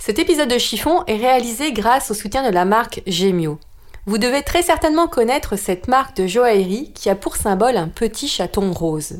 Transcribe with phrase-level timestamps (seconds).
[0.00, 3.58] Cet épisode de chiffon est réalisé grâce au soutien de la marque Gemio.
[4.06, 8.28] Vous devez très certainement connaître cette marque de joaillerie qui a pour symbole un petit
[8.28, 9.16] chaton rose.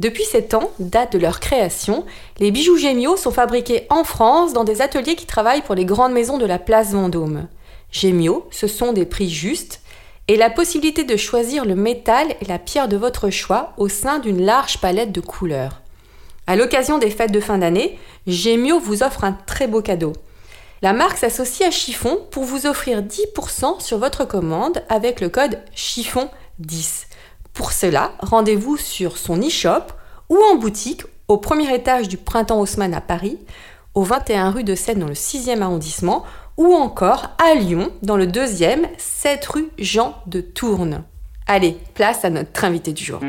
[0.00, 2.04] Depuis ces temps, date de leur création,
[2.38, 6.12] les bijoux Gemio sont fabriqués en France dans des ateliers qui travaillent pour les grandes
[6.12, 7.46] maisons de la place Vendôme.
[7.92, 9.80] Gemio, ce sont des prix justes
[10.26, 14.18] et la possibilité de choisir le métal et la pierre de votre choix au sein
[14.18, 15.80] d'une large palette de couleurs.
[16.48, 20.14] À l'occasion des fêtes de fin d'année, Gemio vous offre un très beau cadeau.
[20.80, 25.58] La marque s'associe à Chiffon pour vous offrir 10% sur votre commande avec le code
[25.76, 27.04] chiffon10.
[27.52, 29.92] Pour cela, rendez-vous sur son e-shop
[30.30, 33.38] ou en boutique au premier étage du Printemps Haussmann à Paris,
[33.92, 36.24] au 21 rue de Seine dans le 6e arrondissement
[36.56, 41.04] ou encore à Lyon dans le 2e, 7 rue Jean de Tourne.
[41.50, 43.20] Allez, place à notre invité du jour.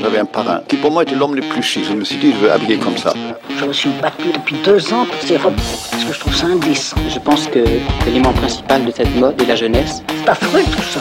[0.00, 1.84] J'avais un parrain qui pour moi était l'homme le plus chic.
[1.84, 3.12] Je me suis dit, je veux habiller comme ça.
[3.54, 5.56] Je me suis battu depuis deux ans pour ces robes
[5.90, 6.96] parce que je trouve ça indécent.
[7.10, 7.62] Je pense que
[8.06, 10.02] l'élément principal de cette mode est la jeunesse.
[10.08, 11.00] C'est affreux tout ça.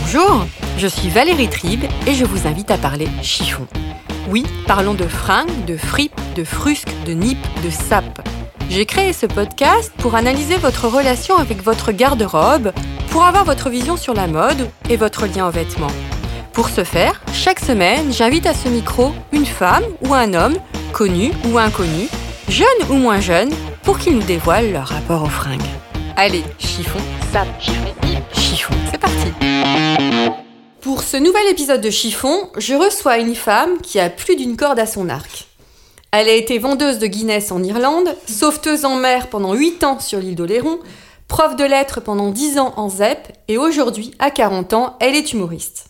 [0.00, 0.46] Bonjour,
[0.78, 3.66] je suis Valérie Tribe et je vous invite à parler chiffon.
[4.30, 8.20] Oui, parlons de fringues, de fripes, de frusques, de nippes, de sapes.
[8.68, 12.72] J'ai créé ce podcast pour analyser votre relation avec votre garde-robe,
[13.10, 15.92] pour avoir votre vision sur la mode et votre lien aux vêtements.
[16.52, 20.56] Pour ce faire, chaque semaine, j'invite à ce micro une femme ou un homme,
[20.92, 22.08] connu ou inconnu,
[22.48, 23.50] jeune ou moins jeune,
[23.82, 25.60] pour qu'ils nous dévoilent leur rapport aux fringues.
[26.16, 26.98] Allez, chiffon,
[27.32, 27.48] sape,
[28.32, 29.32] chiffon, c'est parti
[30.80, 34.78] Pour ce nouvel épisode de Chiffon, je reçois une femme qui a plus d'une corde
[34.78, 35.45] à son arc.
[36.12, 40.18] Elle a été vendeuse de Guinness en Irlande, sauveteuse en mer pendant 8 ans sur
[40.18, 40.78] l'île d'Oléron,
[41.28, 45.32] prof de lettres pendant 10 ans en ZEP, et aujourd'hui, à 40 ans, elle est
[45.32, 45.86] humoriste.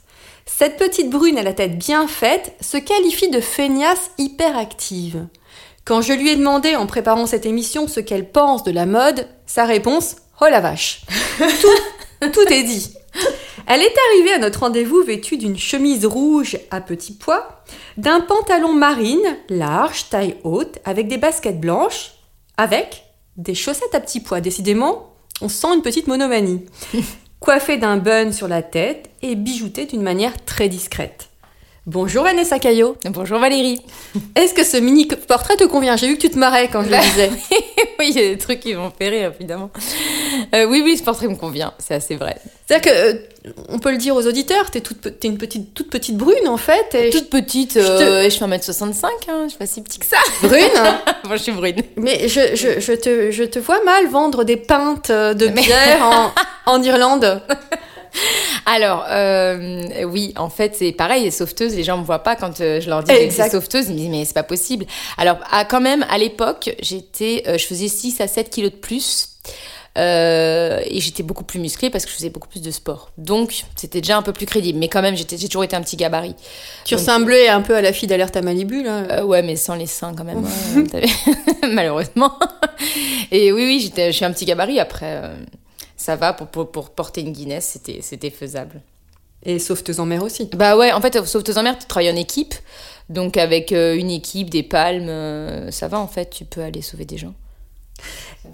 [0.47, 5.27] Cette petite brune à la tête bien faite se qualifie de feignasse hyperactive.
[5.85, 9.29] Quand je lui ai demandé en préparant cette émission ce qu'elle pense de la mode,
[9.47, 11.03] sa réponse Oh la vache
[11.39, 12.93] tout, tout est dit
[13.67, 17.63] Elle est arrivée à notre rendez-vous vêtue d'une chemise rouge à petits pois,
[17.97, 22.13] d'un pantalon marine large, taille haute, avec des baskets blanches,
[22.57, 23.05] avec
[23.37, 24.41] des chaussettes à petits pois.
[24.41, 26.65] Décidément, on sent une petite monomanie.
[27.41, 31.29] Coiffée d'un bun sur la tête et bijoutée d'une manière très discrète.
[31.87, 32.97] Bonjour Vanessa Caillot.
[33.11, 33.81] Bonjour Valérie.
[34.35, 35.97] Est-ce que ce mini portrait te convient?
[35.97, 37.31] J'ai vu que tu te marrais quand je le disais.
[38.01, 39.71] oui, il y a des trucs qui vont faire rire, évidemment.
[40.53, 42.39] Euh, oui, oui, ce portrait me convient, c'est assez vrai.
[42.67, 45.89] C'est-à-dire que, euh, on peut le dire aux auditeurs, t'es toute, t'es une petite, toute
[45.89, 46.93] petite brune en fait.
[46.97, 49.81] Et Toute petite, je te- euh, et je fais 1m65, hein, je suis pas si
[49.81, 50.17] petite que ça.
[50.43, 50.63] brune.
[51.29, 51.77] Moi, je suis brune.
[51.97, 56.33] Mais je, te, je te vois mal vendre des pintes de Mais- bière en,
[56.73, 57.41] en Irlande.
[58.67, 62.61] Alors, euh, oui, en fait, c'est pareil, les sauveteuses, les gens me voient pas quand
[62.61, 64.87] euh, je leur dis que suis sauveteuse, ils me disent, mais c'est pas possible.
[65.19, 68.77] Alors, à, quand même, à l'époque, j'étais, euh, je faisais 6 à 7 kilos de
[68.77, 69.29] plus.
[69.99, 73.13] euh, et j'étais beaucoup plus musclée parce que je faisais beaucoup plus de sport.
[73.17, 74.79] Donc, c'était déjà un peu plus crédible.
[74.79, 76.35] Mais quand même, j'ai toujours été un petit gabarit.
[76.85, 79.05] Tu Donc, ressemblais un peu à la fille d'Alerte à Malibu, là.
[79.11, 81.07] Euh, ouais, mais sans les seins quand même, ouais, t'avais-
[81.73, 82.33] malheureusement.
[83.31, 84.81] Et oui, oui, j'étais, je suis un petit gabarit.
[84.81, 85.35] Après, euh,
[86.07, 88.81] ça va pour, pour, pour porter une Guinness, c'était, c'était faisable.
[89.43, 90.49] Et sauveteuse en mer aussi.
[90.55, 92.55] Bah ouais, en fait, sauveteuse en mer, tu travailles en équipe.
[93.09, 96.81] Donc avec euh, une équipe, des palmes, euh, ça va en fait, tu peux aller
[96.81, 97.35] sauver des gens.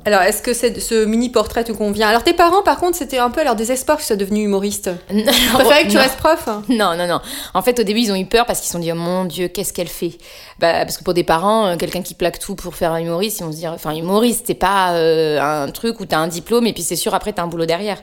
[0.05, 2.09] Alors, est-ce que c'est- ce mini portrait te convient?
[2.09, 4.43] Alors, tes parents, par contre, c'était un peu à leur désespoir que tu sois devenue
[4.43, 4.91] humoriste.
[5.09, 5.23] Tu
[5.53, 6.03] préférais que tu Non.
[6.03, 7.21] restes prof Non, non, non.
[7.55, 9.27] En fait, au début, ils ont eu peur parce qu'ils se sont dit, oh mon
[9.27, 10.19] Dieu, qu'est-ce qu'elle fait?
[10.59, 13.41] Bah, Parce que pour des parents, euh, quelqu'un qui plaque tout pour faire un humoriste,
[13.41, 16.67] ils vont se dire, enfin, humoriste, c'est pas euh, un truc où t'as un diplôme
[16.67, 18.03] et puis c'est sûr, après, t'as un boulot derrière.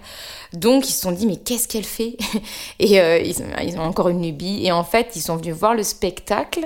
[0.54, 2.16] Donc, ils se sont dit, mais qu'est-ce qu'elle fait?
[2.80, 4.66] Et euh, ils, ils ont encore une lubie.
[4.66, 6.62] Et en fait, ils sont venus voir le spectacle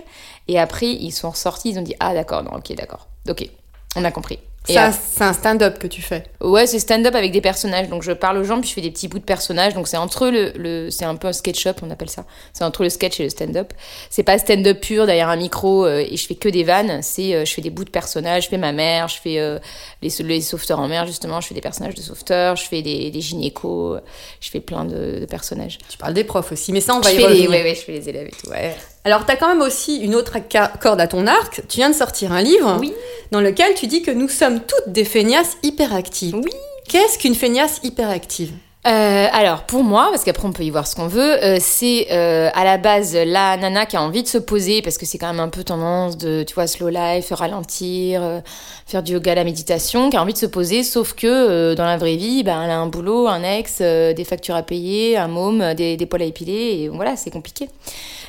[0.47, 3.07] et après, ils sont ressortis, ils ont dit, ah d'accord, non, ok, d'accord.
[3.27, 3.47] Ok,
[3.95, 4.37] on a compris.
[4.69, 6.23] Et Ça, c'est un stand-up que tu fais.
[6.39, 7.89] Ouais, c'est stand-up avec des personnages.
[7.89, 9.73] Donc je parle aux gens, puis je fais des petits bouts de personnages.
[9.73, 12.23] Donc c'est entre le, le c'est un peu un sketch-up, on appelle ça.
[12.53, 13.73] C'est entre le sketch et le stand-up.
[14.09, 17.01] C'est pas stand-up pur derrière un micro euh, et je fais que des vannes.
[17.01, 18.43] C'est euh, je fais des bouts de personnages.
[18.45, 19.59] Je fais ma mère, je fais euh,
[20.01, 21.41] les, les sauveteurs en mer justement.
[21.41, 22.55] Je fais des personnages de sauveteurs.
[22.55, 23.99] Je fais des, des gynécos.
[24.39, 25.77] Je fais plein de, de personnages.
[25.89, 27.49] Tu parles des profs aussi, mais ça, on va je y les, revenir.
[27.49, 28.49] ouais, ouais, je fais les élèves et tout.
[28.49, 28.75] Ouais.
[29.05, 30.37] Alors, tu as quand même aussi une autre
[30.79, 31.61] corde à ton arc.
[31.67, 32.93] Tu viens de sortir un livre Oui.
[33.31, 36.35] dans lequel tu dis que nous sommes toutes des feignasses hyperactives.
[36.35, 36.51] Oui.
[36.87, 38.51] Qu'est-ce qu'une feignasse hyperactive?
[38.85, 42.07] Euh, alors pour moi, parce qu'après on peut y voir ce qu'on veut, euh, c'est
[42.11, 45.17] euh, à la base la nana qui a envie de se poser parce que c'est
[45.17, 48.41] quand même un peu tendance de, tu vois, slow life, ralentir,
[48.85, 51.95] faire du yoga, la méditation, qui a envie de se poser, sauf que dans la
[51.95, 55.73] vraie vie, ben, elle a un boulot, un ex, des factures à payer, un môme,
[55.75, 57.69] des, des poils à épiler, et voilà, c'est compliqué.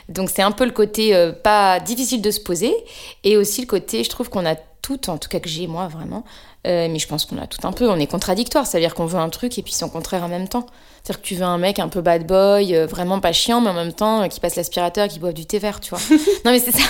[0.09, 2.75] Donc c'est un peu le côté euh, pas difficile de se poser,
[3.23, 5.89] et aussi le côté, je trouve qu'on a tout, en tout cas que j'ai moi
[5.89, 6.25] vraiment,
[6.67, 9.19] euh, mais je pense qu'on a tout un peu, on est contradictoire, c'est-à-dire qu'on veut
[9.19, 10.67] un truc et puis son contraire en même temps.
[11.05, 13.69] C'est-à-dire que tu veux un mec un peu bad boy, euh, vraiment pas chiant, mais
[13.69, 16.01] en même temps euh, qui passe l'aspirateur, qui boit du thé vert, tu vois.
[16.47, 16.83] non mais c'est ça,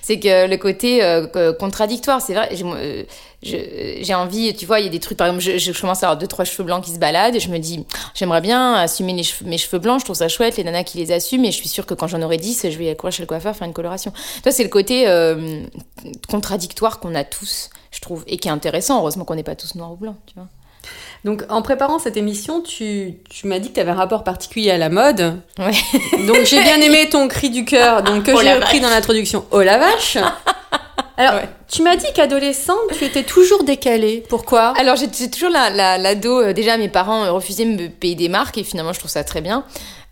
[0.00, 2.48] c'est que le côté euh, contradictoire, c'est vrai,
[3.42, 6.06] j'ai envie, tu vois, il y a des trucs, par exemple, je, je commence à
[6.06, 7.84] avoir deux, trois cheveux blancs qui se baladent et je me dis,
[8.14, 10.96] j'aimerais bien assumer les cheveux- mes cheveux blancs, je trouve ça chouette, les nanas qui
[10.96, 13.22] les assument, et je suis sûre que quand j'en aurai 10, je vais courir chez
[13.22, 14.14] le coiffeur faire une coloration.
[14.42, 15.04] Toi, c'est le côté
[16.28, 19.74] contradictoire qu'on a tous, je trouve, et qui est intéressant, heureusement qu'on n'est pas tous
[19.74, 20.46] noirs ou blancs, tu vois.
[21.24, 24.70] Donc, en préparant cette émission, tu, tu m'as dit que tu avais un rapport particulier
[24.70, 25.40] à la mode.
[25.58, 25.72] Ouais.
[26.26, 28.90] Donc, j'ai bien aimé ton cri du cœur, donc que Oh j'ai la repris dans
[28.90, 29.44] l'introduction.
[29.50, 30.16] Oh la vache
[31.16, 31.48] Alors, Ouais.
[31.68, 34.22] tu m'as dit qu'adolescente, tu étais toujours décalée.
[34.28, 34.72] Pourquoi?
[34.78, 38.14] Alors j'ai toujours la, la, l'ado, euh, déjà mes parents euh, refusaient de me payer
[38.14, 39.64] des marques et finalement je trouve ça très bien.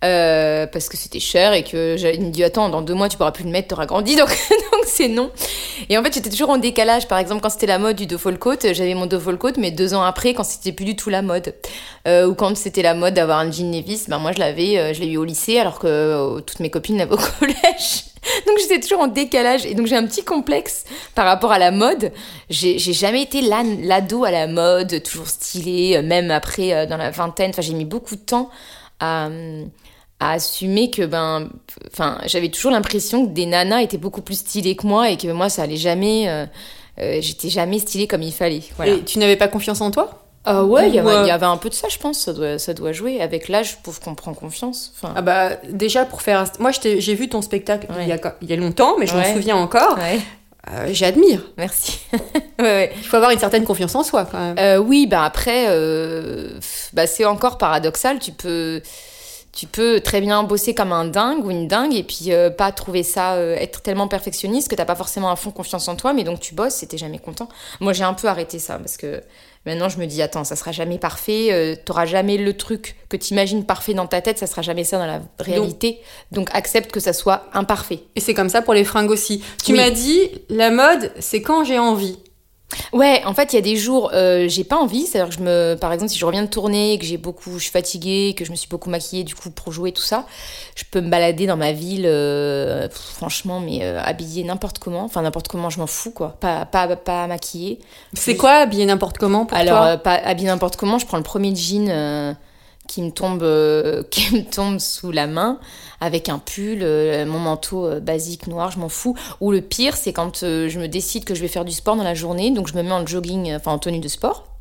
[0.04, 3.32] Euh, parce que c'était cher et que j'avais dit attends dans deux mois tu pourras
[3.32, 4.14] plus le mettre t'auras grandi.
[4.14, 4.28] Donc
[4.72, 5.30] donc c'est non.
[5.88, 7.08] Et en fait j'étais toujours en décalage.
[7.08, 9.94] Par exemple quand c'était la mode du duffel coat j'avais mon duffel coat mais deux
[9.94, 11.54] ans après quand c'était plus du tout la mode.
[12.06, 14.92] Euh, ou quand c'était la mode d'avoir un jean Levi's ben moi je l'avais euh,
[14.92, 18.04] je l'ai eu au lycée alors que toutes mes copines l'avaient au collège.
[18.46, 19.64] Donc j'étais toujours en décalage.
[19.64, 20.84] Et donc j'ai un petit complexe
[21.14, 22.12] par rapport à la mode.
[22.50, 27.50] J'ai jamais été l'ado à la mode toujours stylée même après dans la vingtaine.
[27.50, 28.50] Enfin j'ai mis beaucoup de temps
[29.00, 29.28] à,
[30.20, 31.48] à assumer que ben
[31.92, 35.28] enfin j'avais toujours l'impression que des nanas étaient beaucoup plus stylées que moi et que
[35.28, 36.46] moi ça allait jamais euh,
[37.00, 38.62] euh, j'étais jamais stylée comme il fallait.
[38.76, 38.92] Voilà.
[38.94, 40.22] Et tu n'avais pas confiance en toi?
[40.48, 41.98] Ah ouais il y, Ou, avait- euh, il y avait un peu de ça je
[41.98, 45.12] pense ça doit ça doit jouer avec l'âge je trouve qu'on prend confiance enfin.
[45.16, 48.04] Ah bah déjà pour faire moi j'ai vu ton spectacle Ouais.
[48.04, 49.98] il, y a, il y a longtemps mais je m'en souviens encore.
[49.98, 50.20] Ouais.
[50.72, 51.42] Euh, j'admire.
[51.58, 51.98] Merci.
[52.58, 52.92] Ouais, ouais.
[52.96, 54.56] il faut avoir une certaine confiance en soi quand même.
[54.58, 55.66] Euh, oui, bah après,
[56.94, 58.18] bah c'est encore paradoxal.
[58.18, 58.80] Tu peux,
[59.56, 62.70] tu peux très bien bosser comme un dingue ou une dingue et puis euh, pas
[62.72, 66.12] trouver ça, euh, être tellement perfectionniste que t'as pas forcément à fond confiance en toi,
[66.12, 67.48] mais donc tu bosses et t'es jamais content.
[67.80, 69.22] Moi, j'ai un peu arrêté ça parce que
[69.64, 73.16] maintenant je me dis, attends, ça sera jamais parfait, euh, t'auras jamais le truc que
[73.16, 76.00] t'imagines parfait dans ta tête, ça sera jamais ça dans la réalité.
[76.32, 78.00] Donc, accepte que ça soit imparfait.
[78.14, 79.78] et c'est comme ça pour les fringues aussi tu Oui.
[79.78, 80.20] m'as dit
[80.50, 82.18] la mode c'est quand j'ai envie
[82.92, 85.06] Ouais, en fait, il y a des jours, euh, j'ai pas envie.
[85.06, 87.54] C'est-à-dire que je me, par exemple, si je reviens de tourner, et que j'ai beaucoup,
[87.58, 90.26] je suis fatiguée, que je me suis beaucoup maquillée, du coup, pour jouer tout ça,
[90.74, 95.04] je peux me balader dans ma ville, euh, franchement, mais euh, habillée n'importe comment.
[95.04, 96.36] Enfin, n'importe comment, je m'en fous, quoi.
[96.40, 97.78] Pas, pas, pas maquillée.
[98.14, 99.86] c'est quoi habiller n'importe comment pour Alors, toi?
[99.90, 102.36] euh, pas habillée n'importe comment, je prends le premier jean
[102.86, 105.58] qui me tombe, euh, qui me tombe sous la main,
[106.00, 109.16] avec un pull, euh, mon manteau euh, basique noir, je m'en fous.
[109.40, 112.04] Ou le pire, c'est quand je me décide que je vais faire du sport dans
[112.04, 114.55] la journée, donc je me mets en jogging, enfin en tenue de sport.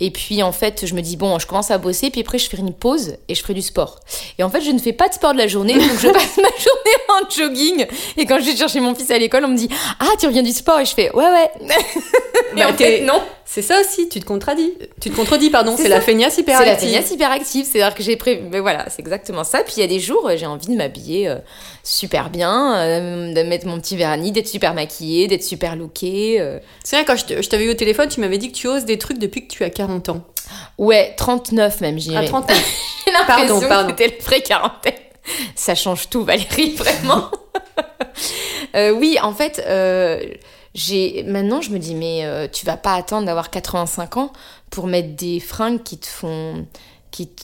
[0.00, 2.48] Et puis en fait, je me dis bon, je commence à bosser, puis après je
[2.48, 4.00] ferai une pause et je ferai du sport.
[4.38, 6.36] Et en fait, je ne fais pas de sport de la journée, donc je passe
[6.36, 7.86] ma journée en jogging.
[8.16, 9.68] Et quand je vais chercher mon fils à l'école, on me dit
[10.00, 11.50] ah tu reviens du sport et je fais ouais ouais.
[12.56, 13.20] Et Bah, en fait, non.
[13.44, 16.42] c'est ça aussi tu te contredis tu te contredis pardon C'est c'est la feignasse C'est
[16.42, 18.42] hyperactive la feignasse hyperactive, c'est-à-dire que j'ai prévu.
[18.50, 19.62] Mais voilà, c'est exactement ça.
[19.64, 21.36] Puis il y a des jours, j'ai envie de m'habiller euh,
[21.82, 26.40] super bien, euh, de mettre mon petit vernis, d'être super maquillée, d'être super lookée.
[26.40, 26.58] euh.
[26.84, 28.98] c'est vrai quand je t'avais eu au téléphone tu m'avais dit que tu oses des
[28.98, 30.24] trucs depuis que tu as 40 ans
[30.78, 32.24] Ouais, 39 même, j'irais.
[32.24, 32.54] à 30 ans
[33.06, 33.92] J'ai l'impression Pardon, pardon.
[33.94, 34.92] que c'était le pré-quarantaine.
[35.54, 37.30] Ça change tout, Valérie, vraiment.
[38.76, 40.20] Euh, oui, en fait, euh,
[40.74, 44.32] j'ai maintenant je me dis mais euh, tu vas pas attendre d'avoir 85 ans
[44.70, 46.66] pour mettre des fringues qui te font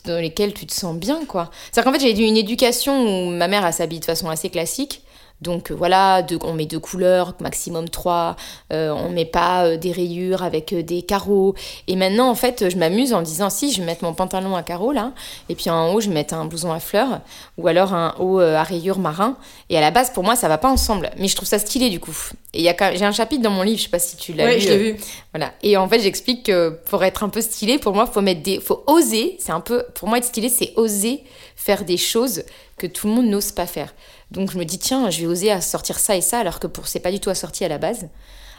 [0.03, 1.49] dans lesquelles tu te sens bien quoi.
[1.71, 4.49] C'est-à-dire qu'en fait, j'ai eu une éducation où ma mère elle s'habille de façon assez
[4.49, 5.01] classique.
[5.41, 8.35] Donc euh, voilà, on met deux couleurs, maximum trois.
[8.71, 11.55] Euh, on met pas euh, des rayures avec euh, des carreaux.
[11.87, 14.61] Et maintenant, en fait, je m'amuse en disant si, je vais mettre mon pantalon à
[14.63, 15.13] carreaux là,
[15.49, 17.21] et puis en haut, je vais mettre un blouson à fleurs,
[17.57, 19.35] ou alors un haut à rayures marin.
[19.69, 21.89] Et à la base, pour moi, ça va pas ensemble, mais je trouve ça stylé
[21.89, 22.15] du coup.
[22.53, 24.61] Et j'ai un chapitre dans mon livre, je sais pas si tu l'as Ouais, lu.
[24.61, 24.97] je l'ai vu.
[25.33, 25.53] voilà.
[25.63, 28.59] Et en fait, j'explique que pour être un peu stylé, pour moi, faut mettre des,
[28.59, 29.37] faut oser.
[29.39, 31.23] C'est un peu, pour moi, être stylé, c'est oser
[31.55, 32.43] faire des choses
[32.77, 33.93] que tout le monde n'ose pas faire.
[34.31, 36.87] Donc je me dis tiens, je vais oser sortir ça et ça, alors que pour
[36.87, 38.07] c'est pas du tout assorti à la base.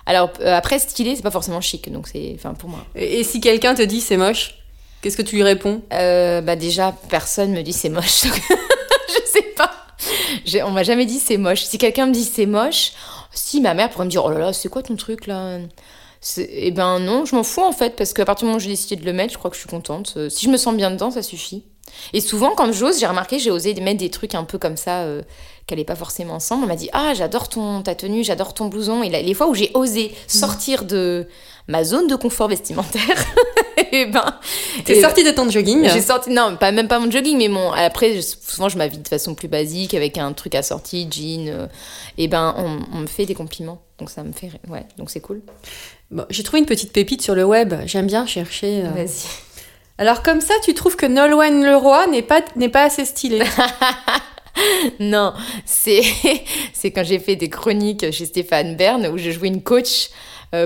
[0.07, 2.85] Alors euh, après, stylé, c'est pas forcément chic, donc c'est, enfin pour moi.
[2.95, 4.57] Et, et si quelqu'un te dit c'est moche,
[5.01, 5.83] qu'est-ce que tu lui réponds?
[5.93, 8.25] Euh, bah déjà, personne me dit c'est moche.
[9.09, 9.71] je sais pas.
[10.67, 11.63] On m'a jamais dit c'est moche.
[11.63, 12.93] Si quelqu'un me dit c'est moche,
[13.33, 15.59] si ma mère pourrait me dire oh là là, c'est quoi ton truc là?
[16.37, 18.69] Eh ben non, je m'en fous en fait, parce qu'à partir du moment où j'ai
[18.69, 20.15] décidé de le mettre, je crois que je suis contente.
[20.17, 21.65] Euh, Si je me sens bien dedans, ça suffit.
[22.13, 25.01] Et souvent, quand j'ose, j'ai remarqué, j'ai osé mettre des trucs un peu comme ça,
[25.03, 25.23] euh,
[25.67, 26.65] qui n'allaient pas forcément ensemble.
[26.65, 29.03] On m'a dit Ah, j'adore ton, ta tenue, j'adore ton blouson.
[29.03, 31.27] Et là, les fois où j'ai osé sortir de
[31.69, 33.25] ma zone de confort vestimentaire,
[33.93, 34.35] et ben.
[34.85, 37.49] T'es et- sorti de ton jogging j'ai sorti, non, pas, même pas mon jogging, mais
[37.49, 37.71] mon.
[37.73, 41.49] Après, souvent, je m'habille de façon plus basique, avec un truc assorti, jean.
[41.49, 41.67] euh,
[42.19, 43.81] et ben, on, on me fait des compliments.
[44.01, 44.51] Donc, ça me fait.
[44.69, 45.43] Ouais, donc c'est cool.
[46.11, 47.73] Bon, J'ai trouvé une petite pépite sur le web.
[47.87, 48.83] J'aime bien chercher.
[48.85, 48.89] euh.
[48.91, 49.29] Vas-y.
[49.99, 53.45] Alors comme ça, tu trouves que Nolwenn Leroy n'est pas n'est pas assez stylée
[55.01, 55.33] Non,
[55.65, 56.03] c'est
[56.73, 60.11] c'est quand j'ai fait des chroniques chez Stéphane Bern où je jouais une coach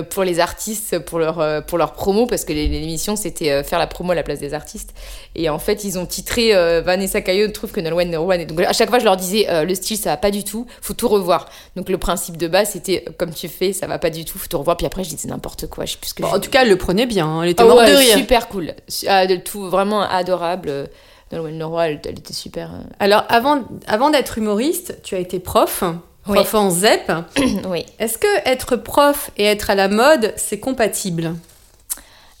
[0.03, 3.79] pour les artistes pour leur euh, pour leur promo parce que l'émission c'était euh, faire
[3.79, 4.93] la promo à la place des artistes.
[5.35, 8.73] Et en fait ils ont titré euh, Vanessa Caillot trouve que Nolwenn est- donc à
[8.73, 11.07] chaque fois je leur disais euh, le style ça va pas du tout faut tout
[11.07, 11.47] revoir.
[11.75, 14.37] Donc le principe de base c'était euh, comme tu fais ça va pas du tout
[14.37, 14.75] faut tout revoir.
[14.77, 16.63] Puis après je disais n'importe quoi je sais plus ce que Bon, En tout cas,
[16.63, 17.25] elle le prenait bien.
[17.25, 17.43] hein.
[17.43, 18.17] Elle était morte ouais, de rire.
[18.17, 18.73] super cool.
[19.07, 20.69] Ah, de tout vraiment adorable.
[20.69, 20.85] Euh,
[21.31, 25.39] Nolwenn Leroy elle, elle était super euh, Alors avant avant d'être humoriste, tu as été
[25.39, 25.83] prof,
[26.27, 26.35] Oui.
[26.35, 27.11] prof en ZEP.
[27.69, 31.35] oui Est-ce que être prof et être à la mode, c'est compatible?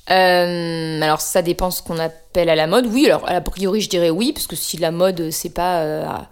[0.09, 2.87] Euh, alors ça dépend ce qu'on appelle à la mode.
[2.87, 6.05] Oui, alors a priori je dirais oui, parce que si la mode c'est pas euh,
[6.05, 6.27] à-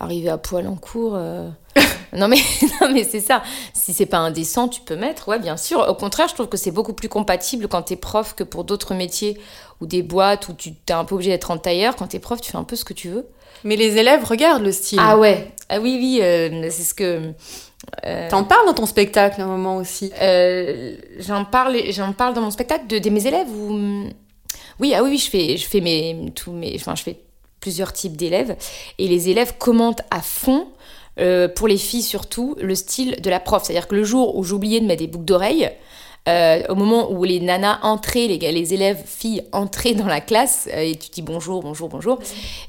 [0.00, 1.14] arriver à poil en cours.
[1.16, 1.48] euh,
[2.12, 2.36] non mais
[2.82, 3.42] non mais c'est ça.
[3.72, 5.28] Si c'est pas indécent, tu peux mettre.
[5.28, 5.80] Ouais, bien sûr.
[5.88, 8.92] Au contraire, je trouve que c'est beaucoup plus compatible quand t'es prof que pour d'autres
[8.94, 9.40] métiers
[9.80, 11.96] ou des boîtes où tu t'es un peu obligé d'être en tailleur.
[11.96, 13.26] Quand t'es prof, tu fais un peu ce que tu veux.
[13.64, 14.98] Mais les élèves regardent le style.
[15.02, 15.52] Ah ouais.
[15.68, 16.20] Ah oui oui.
[16.22, 17.32] euh, c'est ce que.
[18.04, 20.12] euh, T'en parles dans ton spectacle à un moment aussi?
[20.20, 24.04] Euh, j'en parle, j'en parle dans mon spectacle de, de mes élèves ou
[24.78, 27.18] oui, ah oui, oui, je fais, je fais mes, tous mes, enfin, je fais
[27.60, 28.56] plusieurs types d'élèves
[28.98, 30.68] et les élèves commentent à fond.
[31.18, 33.64] euh, pour les filles surtout, le style de la prof.
[33.64, 35.70] C'est-à-dire que le jour où j'oubliais de mettre des boucles d'oreilles,
[36.28, 40.68] euh, au moment où les nanas entraient, les, les élèves filles entraient dans la classe,
[40.72, 42.18] euh, et tu dis bonjour, bonjour, bonjour,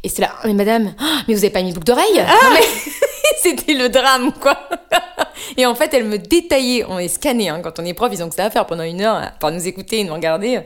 [0.03, 2.23] et c'est là, mais madame, ah, mais vous avez pas mis de boucle d'oreille?
[2.53, 2.61] Mais
[3.41, 4.57] C'était le drame, quoi.
[5.57, 6.85] Et en fait, elle me détaillait.
[6.87, 8.83] On est scanné hein, quand on est prof, ils ont que ça à faire pendant
[8.83, 10.59] une heure, à part nous écouter et nous regarder.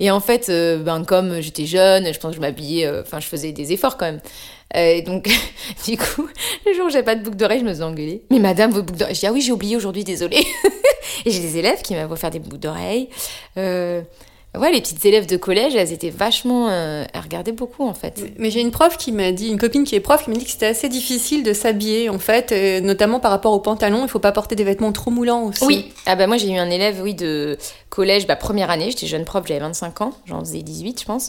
[0.00, 3.20] Et en fait, euh, ben, comme j'étais jeune, je pense que je m'habillais, euh, enfin,
[3.20, 4.20] je faisais des efforts quand même.
[4.76, 5.28] Euh, et donc,
[5.86, 6.28] du coup,
[6.66, 8.22] le jour où j'avais pas de boucle d'oreille, je me faisais engueuler.
[8.30, 9.14] Mais madame, vos boucles d'oreille.
[9.14, 10.44] Je dis, ah oui, j'ai oublié aujourd'hui, désolée.
[11.24, 13.08] et j'ai des élèves qui m'avaient offert des boucles d'oreilles.
[14.54, 16.68] Euh, ouais, les petites élèves de collège, elles étaient vachement.
[16.70, 18.20] euh, elles regardaient beaucoup, en fait.
[18.38, 20.44] Mais j'ai une prof qui m'a dit, une copine qui est prof, qui m'a dit
[20.44, 24.04] que c'était assez difficile de s'habiller en fait, et notamment par rapport aux pantalons.
[24.04, 25.64] Il faut pas porter des vêtements trop moulants aussi.
[25.64, 27.58] Oui, ah bah moi j'ai eu un élève oui de
[27.90, 31.28] collège, bah première année, j'étais jeune prof, j'avais 25 ans, j'en faisais 18 je pense.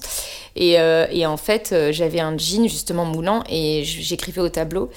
[0.55, 4.89] Et, euh, et en fait euh, j'avais un jean justement moulant et j'écrivais au tableau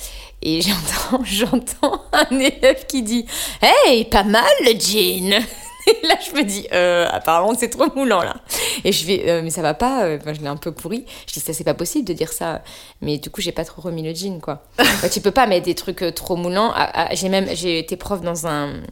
[0.42, 3.26] et j'entends j'entends un élève qui dit
[3.60, 5.42] "Hey, pas mal le jean."
[5.88, 8.36] Et là, je me dis, euh, apparemment, c'est trop moulant, là.
[8.84, 11.04] Et je vais, euh, mais ça va pas, euh, enfin, je l'ai un peu pourri.
[11.26, 12.62] Je dis, ça, c'est pas possible de dire ça.
[13.00, 14.64] Mais du coup, j'ai pas trop remis le jean, quoi.
[15.02, 16.72] Bah, tu peux pas mettre des trucs trop moulants.
[16.74, 18.82] Ah, ah, j'ai même, j'ai été prof dans un,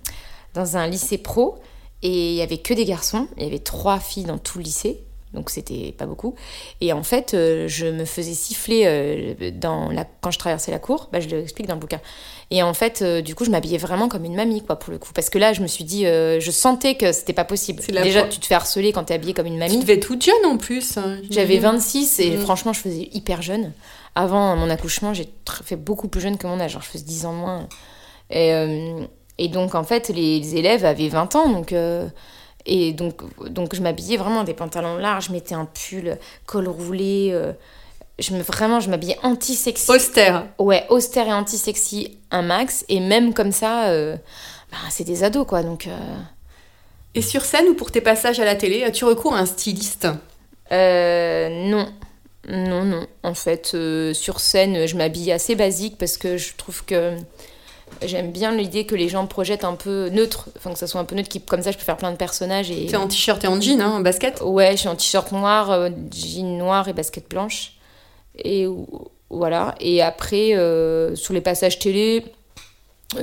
[0.54, 1.58] dans un lycée pro
[2.02, 3.28] et il y avait que des garçons.
[3.36, 5.05] Il y avait trois filles dans tout le lycée.
[5.36, 6.34] Donc c'était pas beaucoup.
[6.80, 10.04] Et en fait, euh, je me faisais siffler euh, dans la...
[10.22, 11.08] quand je traversais la cour.
[11.12, 12.00] Bah, je l'explique dans le bouquin.
[12.50, 14.98] Et en fait, euh, du coup, je m'habillais vraiment comme une mamie, quoi, pour le
[14.98, 15.10] coup.
[15.14, 17.82] Parce que là, je me suis dit, je sentais que c'était pas possible.
[18.02, 19.78] Déjà, tu te fais harceler quand t'es habillée comme une Tu mamie.
[19.78, 20.96] devais être toute jeune en plus.
[20.96, 21.78] hein, J'avais j'imagine.
[21.78, 22.38] 26 et Mm.
[22.40, 23.72] franchement, je faisais hyper jeune.
[24.14, 25.28] Avant mon accouchement, j'ai
[25.64, 26.72] fait beaucoup plus jeune que mon âge.
[26.72, 27.68] Genre, je faisais 10 ans moins.
[28.30, 28.52] Et,
[29.38, 31.48] et donc, en fait, les, les élèves avaient 20 ans.
[31.50, 31.74] Donc,
[32.66, 35.26] et donc, donc, je m'habillais vraiment des pantalons larges.
[35.28, 37.30] Je mettais un pull, col roulé.
[37.32, 37.52] euh,
[38.18, 39.90] je me, vraiment, je m'habillais anti-sexy.
[39.90, 40.46] Austère.
[40.58, 42.84] Ouais, austère et anti-sexy, un max.
[42.88, 44.16] Et même comme ça, euh,
[44.70, 45.62] bah, c'est des ados, quoi.
[45.62, 45.86] Donc.
[45.86, 46.16] euh,
[47.14, 50.08] Et sur scène ou pour tes passages à la télé, as-tu recours à un styliste?
[50.72, 51.92] Euh, non.
[52.48, 53.06] Non, non.
[53.22, 53.76] En fait,
[54.12, 57.16] sur scène, je m'habille assez basique parce que je trouve que
[58.04, 61.04] J'aime bien l'idée que les gens projettent un peu neutre, enfin que ça soit un
[61.04, 62.70] peu neutre, qui, comme ça je peux faire plein de personnages.
[62.70, 62.86] Et...
[62.86, 64.42] T'es en t-shirt et en jean, hein, en basket?
[64.42, 67.72] Ouais, je suis en t-shirt noir, euh, jean noir et basket blanche.
[68.44, 68.66] Et
[69.30, 69.74] voilà.
[69.80, 72.24] Et après, euh, sur les passages télé,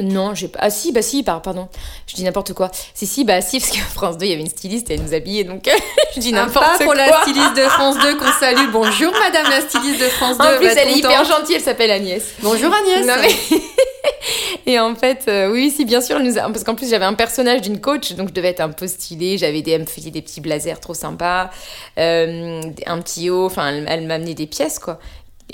[0.02, 0.60] non, j'ai pas.
[0.62, 1.68] Ah si, bah si, par- pardon.
[2.08, 2.72] Je dis n'importe quoi.
[2.94, 5.02] Si, si, bah si, parce que France 2, il y avait une styliste et elle
[5.04, 5.70] nous habillait, donc
[6.16, 6.86] je dis n'importe quoi.
[6.86, 8.70] pour la styliste de France 2 qu'on salue.
[8.72, 10.44] Bonjour madame la styliste de France 2.
[10.44, 12.24] En plus, elle est hyper gentille, elle s'appelle Agnès.
[12.42, 13.06] Bonjour Agnès.
[13.06, 13.60] Non, mais-
[14.66, 17.04] Et en fait, euh, oui, si, bien sûr, elle nous a- parce qu'en plus, j'avais
[17.06, 19.38] un personnage d'une coach, donc je devais être un peu stylée.
[19.38, 21.50] J'avais des, elle me faisait des petits blazers trop sympas,
[21.98, 25.00] euh, un petit haut, enfin, elle, elle m'amenait des pièces, quoi.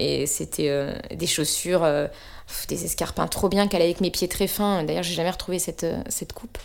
[0.01, 2.07] Et c'était euh, des chaussures, euh,
[2.69, 4.83] des escarpins trop bien qu'elle avec mes pieds très fins.
[4.85, 6.57] D'ailleurs, j'ai jamais retrouvé cette, euh, cette coupe.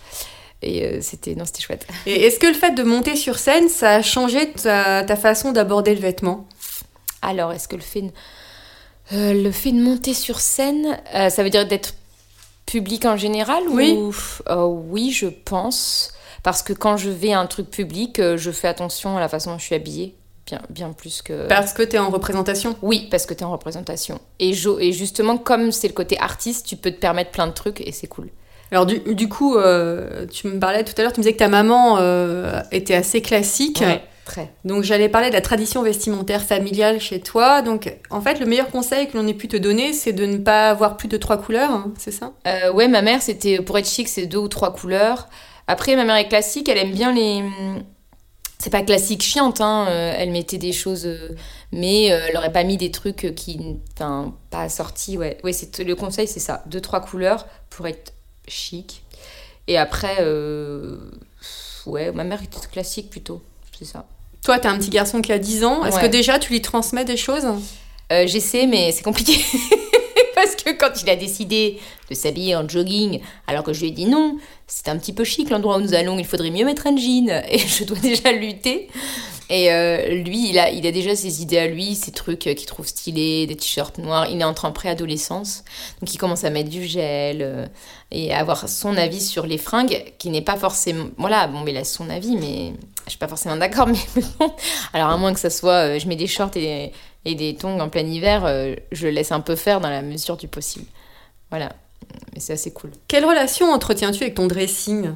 [0.62, 1.84] Et c'était, non, c'était chouette.
[2.06, 5.50] Et est-ce que le fait de monter sur scène, ça a changé ta, ta façon
[5.50, 6.46] d'aborder le vêtement?
[7.22, 8.10] Alors, est-ce que le fait, de-
[9.42, 11.94] le fait de monter sur scène, ça veut dire d'être
[12.66, 13.92] public en général Oui.
[13.98, 14.14] ou...
[14.48, 16.14] Euh, oui, je pense.
[16.44, 19.50] Parce que quand je vais à un truc public, je fais attention à la façon
[19.52, 20.14] dont je suis habillée.
[20.46, 21.46] Bien, bien plus que...
[21.46, 22.76] Parce que t'es en représentation.
[22.82, 24.20] Oui, parce que tu es en représentation.
[24.40, 27.80] Et, et justement, comme c'est le côté artiste, tu peux te permettre plein de trucs
[27.80, 28.28] et c'est cool.
[28.70, 31.38] Alors du, du coup, euh, tu me parlais tout à l'heure, tu me disais que
[31.38, 33.80] ta maman euh, était assez classique.
[33.80, 34.52] Ouais, très.
[34.64, 37.62] Donc j'allais parler de la tradition vestimentaire familiale chez toi.
[37.62, 40.38] Donc en fait, le meilleur conseil que l'on ait pu te donner, c'est de ne
[40.38, 42.32] pas avoir plus de trois couleurs, hein, c'est ça?
[42.46, 45.28] Euh, ouais, ma mère, c'était pour être chic, c'est deux ou trois couleurs.
[45.68, 47.42] Après, ma mère est classique, elle aime bien les.
[48.64, 49.86] C'est pas classique chiante, hein.
[49.90, 51.36] euh, elle mettait des choses, euh,
[51.70, 53.60] mais euh, elle aurait pas mis des trucs qui.
[53.92, 55.36] Enfin, pas assortis, ouais.
[55.44, 56.62] Ouais, c'est, le conseil, c'est ça.
[56.64, 58.14] Deux, trois couleurs pour être
[58.48, 59.02] chic.
[59.68, 60.96] Et après, euh,
[61.84, 63.42] ouais, ma mère était classique plutôt,
[63.78, 64.06] c'est ça.
[64.42, 65.84] Toi, t'as un petit garçon qui a 10 ans.
[65.84, 66.02] Est-ce Ouais.
[66.04, 67.44] que déjà tu lui transmets des choses?
[68.12, 69.34] Euh, J'essaie, mais c'est compliqué.
[70.72, 71.78] Quand il a décidé
[72.10, 75.24] de s'habiller en jogging, alors que je lui ai dit non, c'est un petit peu
[75.24, 77.42] chic l'endroit où nous allons, il faudrait mieux mettre un jean.
[77.50, 78.88] Et je dois déjà lutter.
[79.50, 83.46] Et euh, lui, il a, déjà ses idées à lui, ses trucs qu'il trouve stylés,
[83.46, 84.26] des t-shirts noirs.
[84.30, 85.64] Il est en train de préadolescence.
[86.00, 87.66] Donc il commence à mettre du gel euh,
[88.10, 91.06] et à avoir son avis sur les fringues, qui n'est pas forcément.
[91.18, 92.72] Voilà, bon, mais il a son avis, mais
[93.04, 93.86] je suis pas forcément d'accord.
[94.16, 94.50] Mais bon.
[94.94, 95.88] Alors à moins que ça soit.
[95.88, 96.92] euh, je mets des shorts et
[97.24, 100.36] et des tongs en plein hiver, euh, je laisse un peu faire dans la mesure
[100.36, 100.86] du possible.
[101.50, 101.72] Voilà,
[102.32, 102.90] mais c'est assez cool.
[103.08, 105.12] Quelle relation entretiens-tu avec ton dressing?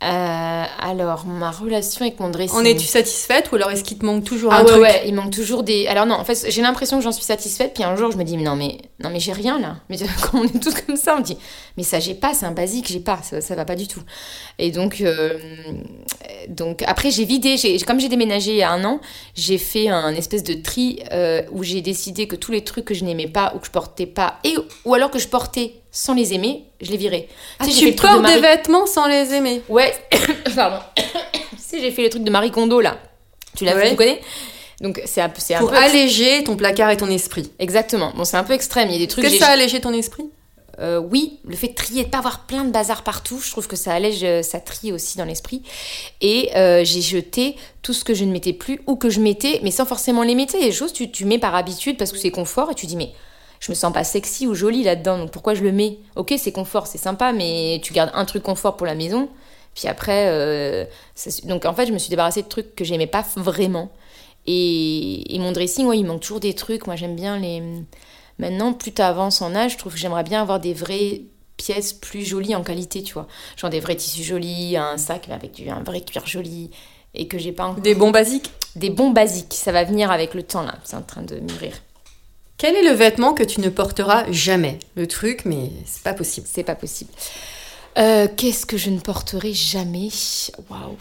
[0.00, 2.56] Euh, alors, ma relation avec mon dressing...
[2.56, 5.02] En es-tu satisfaite ou alors est-ce qu'il te manque toujours Ah un ouais, truc ouais,
[5.06, 5.88] il manque toujours des...
[5.88, 8.22] Alors non, en fait, j'ai l'impression que j'en suis satisfaite, puis un jour, je me
[8.22, 9.78] dis, mais non, mais, non, mais j'ai rien, là.
[9.88, 11.36] Mais quand on est tous comme ça, on me dit,
[11.76, 14.02] mais ça, j'ai pas, c'est un basique, j'ai pas, ça, ça va pas du tout.
[14.60, 15.36] Et donc, euh,
[16.48, 19.00] donc après, j'ai vidé, j'ai, comme j'ai déménagé il y a un an,
[19.34, 22.94] j'ai fait un espèce de tri euh, où j'ai décidé que tous les trucs que
[22.94, 26.14] je n'aimais pas ou que je portais pas, et, ou alors que je portais sans
[26.14, 27.26] les aimer, je les virais.
[27.58, 29.92] Ah, Tu sais, de portes des vêtements sans les aimer Ouais,
[30.54, 30.78] pardon.
[30.96, 31.02] tu
[31.58, 32.98] sais, j'ai fait le truc de Marie Kondo là.
[33.56, 33.82] Tu l'as Ouais.
[33.82, 34.20] fait, tu connais?
[34.80, 35.76] Donc c'est un, un Pour peu.
[35.76, 37.50] alléger ton placard et ton esprit.
[37.58, 38.12] Exactement.
[38.14, 38.88] Bon, c'est un peu extrême.
[38.90, 39.24] Il y a des trucs.
[39.24, 40.22] Est-ce que ça a allégé ton esprit?
[40.78, 43.66] Euh, oui, le fait de trier, de pas avoir plein de bazar partout, je trouve
[43.66, 45.64] que ça allège, euh, ça trie aussi dans l'esprit.
[46.20, 49.58] Et euh, j'ai jeté tout ce que je ne mettais plus ou que je mettais,
[49.64, 50.54] mais sans forcément les mettre.
[50.54, 52.70] Il y a des choses que tu, tu mets par habitude parce que c'est confort
[52.70, 53.10] et tu dis mais
[53.60, 55.98] je me sens pas sexy ou jolie là-dedans, donc pourquoi je le mets?
[56.16, 59.28] Ok, c'est confort, c'est sympa, mais tu gardes un truc confort pour la maison.
[59.74, 63.06] Puis après, euh, ça- donc en fait, je me suis débarrassée de trucs que j'aimais
[63.06, 63.90] pas vraiment.
[64.46, 66.86] Et, et mon dressing, ouais, il manque toujours des trucs.
[66.86, 67.62] Moi, j'aime bien les.
[68.38, 71.22] Maintenant, plus tu avances en âge, je trouve que j'aimerais bien avoir des vraies
[71.56, 73.26] pièces plus jolies en qualité, tu vois.
[73.56, 76.70] Genre des vrais tissus jolis, un sac avec du, un vrai cuir joli.
[77.14, 77.82] Et que j'ai pas encore.
[77.82, 79.54] Des bons basiques Des bons basiques.
[79.54, 80.76] Ça va venir avec le temps, là.
[80.84, 81.72] C'est en train de mûrir.
[82.58, 84.78] Quel est le vêtement que tu ne porteras jamais?
[84.96, 86.46] Le truc, mais c'est pas possible.
[86.52, 87.10] C'est pas possible.
[87.98, 90.08] Euh, Qu'est-ce que je ne porterai jamais?
[90.68, 90.96] Waouh.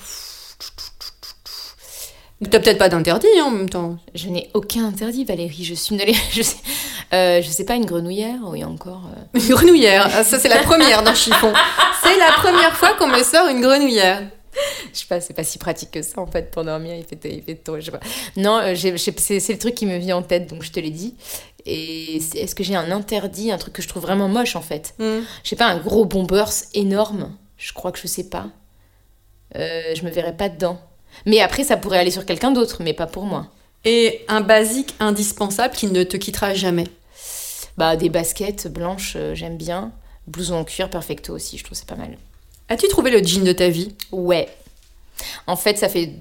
[2.52, 3.98] T'as peut-être pas d'interdit hein, en même temps.
[4.14, 5.64] Je n'ai aucun interdit, Valérie.
[5.64, 6.58] Je suis une Je sais,
[7.14, 9.02] euh, je sais pas, une grenouillère Oui, encore.
[9.18, 9.40] euh.
[9.40, 11.52] Une grenouillère, Ah, ça c'est la première dans Chiffon.
[12.04, 14.22] C'est la première fois qu'on me sort une grenouillère.
[14.94, 16.96] Je sais pas, c'est pas si pratique que ça en fait pour dormir.
[16.96, 18.00] Il fait, il fait tôt, je sais pas.
[18.36, 21.16] Non, euh, c'est le truc qui me vient en tête, donc je te l'ai dit.
[21.66, 24.96] Et est-ce que j'ai un interdit, un truc que je trouve vraiment moche en fait?
[25.00, 25.22] Hmm.
[25.44, 27.36] Je sais pas, un gros bombers énorme.
[27.58, 28.48] Je crois que je sais pas.
[29.56, 30.80] Euh, je me verrais pas dedans.
[31.26, 33.48] Mais après, ça pourrait aller sur quelqu'un d'autre, mais pas pour moi.
[33.86, 36.88] Et un basique indispensable qui ne te quittera jamais?
[37.78, 39.92] Bah, des baskets blanches, euh, j'aime bien.
[40.28, 42.18] Blouson en cuir, perfecto aussi, je trouve c'est pas mal.
[42.70, 43.94] As-tu trouvé le jean de ta vie?
[44.12, 44.48] Ouais.
[45.48, 46.12] En fait, ça fait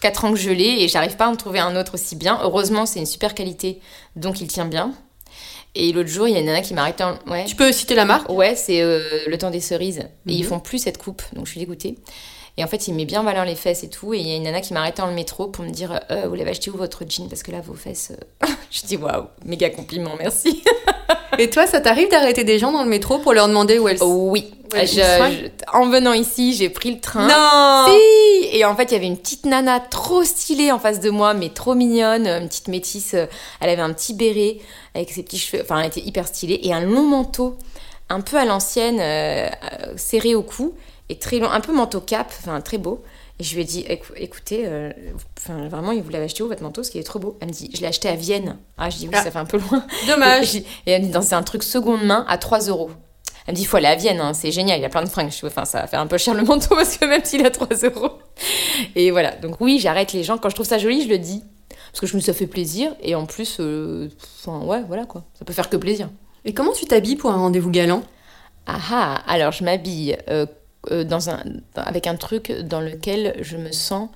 [0.00, 2.38] 4 ans que je l'ai et j'arrive pas à en trouver un autre aussi bien.
[2.42, 3.80] Heureusement, c'est une super qualité,
[4.16, 4.92] donc il tient bien.
[5.74, 7.04] Et l'autre jour, il y a une nana qui m'a arrêté.
[7.04, 7.18] En...
[7.30, 7.44] Ouais.
[7.44, 8.30] Tu peux citer la marque?
[8.30, 9.98] Ouais, c'est euh, le temps des cerises.
[10.26, 10.48] Et ils Mhm.
[10.48, 11.96] font plus cette coupe, donc je suis dégoûtée.
[12.56, 14.14] Et en fait, il met bien valeur les fesses et tout.
[14.14, 16.00] Et il y a une nana qui m'a arrêté dans le métro pour me dire
[16.10, 17.28] euh, Vous l'avez acheté où votre jean?
[17.28, 18.12] Parce que là, vos fesses.
[18.42, 20.62] euh, je dis Waouh, méga compliment, merci.
[21.38, 23.98] Et toi, ça t'arrive d'arrêter des gens dans le métro pour leur demander où elles
[23.98, 24.06] sont?
[24.06, 27.26] Oui, Ouais, Je- ils soignent je- en venant ici, j'ai pris le train.
[27.28, 31.00] Non Si Et en fait, il y avait une petite nana trop stylée en face
[31.00, 33.14] de moi, mais trop mignonne, une petite métisse.
[33.60, 34.58] Elle avait un petit béret
[34.94, 37.56] avec ses petits cheveux, enfin, elle était hyper stylée, et un long manteau,
[38.08, 40.74] un peu à l'ancienne, euh, euh, serré au cou,
[41.08, 43.02] et très long, un peu manteau cap, enfin, très beau.
[43.40, 44.90] Et je lui ai dit, Écou- écoutez, euh,
[45.38, 46.80] enfin, vraiment, vous l'avez acheté où votre manteau?
[46.80, 47.36] Parce qu'il est trop beau.
[47.40, 48.56] Elle me dit, je l'ai acheté à Vienne.
[48.76, 49.22] Ah, je dis, oui, Ah.
[49.22, 49.84] ça fait un peu loin.
[50.08, 50.56] Dommage.
[50.86, 52.90] Et elle me dit, c'est un truc seconde main à 3 euros.
[53.48, 55.02] Elle me dit, il faut aller à Vienne, hein, c'est génial, il y a plein
[55.02, 55.30] de fringues.
[55.30, 57.50] Je enfin, ça va faire un peu cher le manteau parce que même s'il a
[57.50, 58.18] 3 euros.
[58.94, 60.36] Et voilà, donc oui, j'arrête les gens.
[60.36, 61.42] Quand je trouve ça joli, je le dis.
[61.90, 62.94] Parce que je me ça fait plaisir.
[63.02, 65.24] Et en plus, euh, enfin, ouais, voilà quoi.
[65.38, 66.10] Ça peut faire que plaisir.
[66.44, 68.02] Et comment tu t'habilles pour un rendez-vous galant?
[68.66, 70.44] Ah ah, alors je m'habille euh,
[70.90, 71.42] euh, dans un,
[71.74, 74.10] avec un truc dans lequel je me sens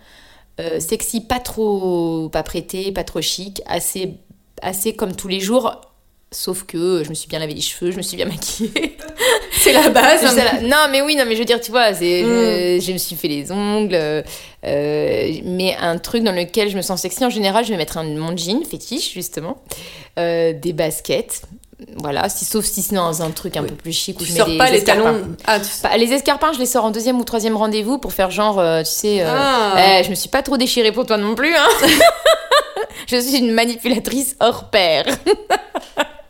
[0.61, 4.18] euh, sexy, pas trop pas prêtée, pas trop chic, assez,
[4.61, 5.81] assez comme tous les jours.
[6.35, 8.97] Sauf que je me suis bien lavé les cheveux, je me suis bien maquillée.
[9.53, 10.35] C'est la base.
[10.37, 10.61] Là.
[10.62, 12.81] Non, mais oui, non, mais je veux dire, tu vois, c'est, Mm.
[12.81, 14.23] je, je me suis fait les ongles, euh,
[14.64, 17.99] euh, mais un truc dans lequel je me sens sexy, en général, je vais mettre
[17.99, 19.59] un, mon jean fétiche, justement,
[20.18, 21.42] euh, des baskets,
[21.97, 24.33] voilà, si, sauf si c'est dans un truc un peu plus chic où Tu je
[24.35, 25.03] mets sors des pas les escarpins.
[25.03, 25.37] talons.
[25.47, 25.66] Ah, tu...
[25.83, 28.81] Bah, les escarpins, je les sors en deuxième ou troisième rendez-vous pour faire genre, euh,
[28.83, 29.99] tu sais, Ah.
[30.01, 31.68] eh, je me suis pas trop déchirée pour toi non plus, hein.
[33.09, 35.05] je suis une manipulatrice hors pair.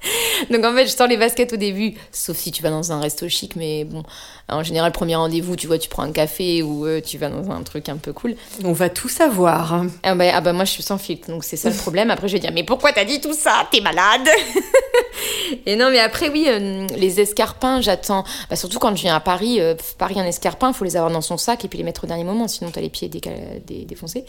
[0.50, 3.00] Donc en fait, je sors les baskets au début, sauf si tu vas dans un
[3.00, 4.02] resto chic, mais bon,
[4.48, 7.50] en général, premier rendez-vous, tu vois, tu prends un café ou euh, tu vas dans
[7.50, 8.34] un truc un peu cool.
[8.64, 9.84] On va tout savoir.
[10.02, 12.10] Ah bah, ah bah, moi, je suis sans filtre, donc c'est ça le problème.
[12.10, 13.66] Après, je vais dire, mais pourquoi t'as dit tout ça?
[13.70, 14.28] T'es malade
[15.66, 18.24] Et non, mais après, oui, euh, les escarpins, j'attends.
[18.50, 21.12] Bah, surtout quand je viens à Paris, euh, Paris, un escarpin, il faut les avoir
[21.12, 24.24] dans son sac et puis les mettre au dernier moment, sinon t'as les pieds défoncés.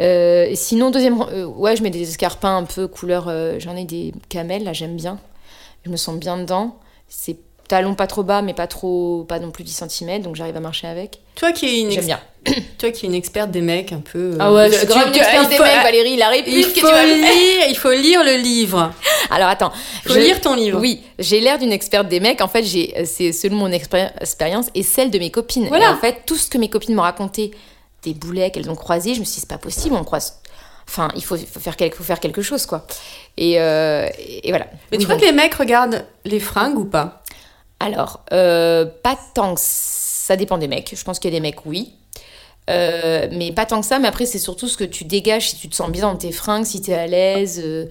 [0.00, 3.30] Euh, sinon, deuxième, ouais, je mets des escarpins un peu couleur.
[3.58, 5.18] J'en ai des camels, là, j'aime bien.
[5.84, 6.76] Je me sens bien dedans.
[7.08, 7.36] C'est
[7.68, 10.60] talons pas trop bas, mais pas trop, pas non plus 10 cm, donc j'arrive à
[10.60, 11.20] marcher avec.
[11.36, 12.20] Toi qui es une, J'aime ex- bien.
[12.78, 14.32] toi qui es une experte des mecs un peu.
[14.32, 16.38] euh, Ah ouais, je suis grave une experte il des faut- mecs, Valérie, la Il
[16.38, 18.92] réplique que faut tu vas me lire, il faut lire le livre.
[19.30, 19.72] Alors attends,
[20.06, 20.80] Il faut lire ton livre.
[20.80, 22.40] Oui, j'ai l'air d'une experte des mecs.
[22.40, 25.68] En fait, j'ai, c'est selon mon expé- expérience et celle de mes copines.
[25.68, 25.84] Voilà.
[25.84, 27.50] Et en fait, tout ce que mes copines m'ont raconté,
[28.02, 30.40] des boulets qu'elles ont croisés, je me suis dit c'est pas possible, on croise.
[30.88, 32.86] Enfin, il faut, il faut faire quelque, faut faire quelque chose quoi.
[33.36, 34.08] Et, euh,
[34.42, 34.66] et voilà.
[34.90, 37.22] Mais Oui, tu crois donc- que les mecs regardent les fringues ou pas?
[37.78, 40.92] Alors, euh, pas tant que ça dépend des mecs.
[40.96, 41.92] Je pense qu'il y a des mecs, oui.
[42.70, 43.98] Euh, mais pas tant que ça.
[43.98, 46.32] Mais après, c'est surtout ce que tu dégages si tu te sens bien dans tes
[46.32, 47.86] fringues, si tu es à l'aise, euh,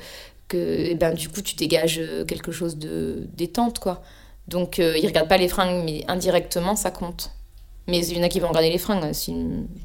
[0.48, 0.58] que
[0.90, 4.02] eh ben, du coup, tu dégages euh, quelque chose de détente, quoi.
[4.48, 7.32] Donc, euh, ils regardent pas les fringues, mais indirectement, ça compte.
[7.88, 9.04] Mais il y en a qui vont regarder les fringues.
[9.04, 9.36] hein, si-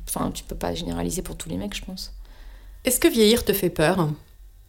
[0.09, 2.12] Enfin, tu peux pas généraliser pour tous les mecs, je pense.
[2.85, 4.09] Est-ce que vieillir te fait peur?